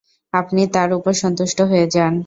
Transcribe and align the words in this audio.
আপনি 0.33 0.61
তার 0.75 0.89
উপর 0.93 1.13
সন্তুষ্ট 1.23 1.57
হয়ে 1.69 1.85
যান। 1.95 2.13